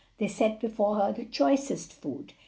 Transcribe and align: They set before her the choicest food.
They 0.17 0.27
set 0.27 0.59
before 0.59 0.95
her 0.95 1.13
the 1.13 1.25
choicest 1.25 1.93
food. 1.93 2.33